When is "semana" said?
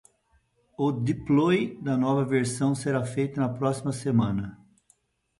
3.93-4.57